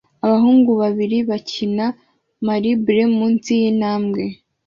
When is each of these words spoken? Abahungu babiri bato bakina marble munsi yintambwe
Abahungu 0.25 0.71
babiri 0.81 1.17
bato 1.19 1.31
bakina 1.31 1.85
marble 2.47 3.01
munsi 3.17 3.49
yintambwe 3.61 4.23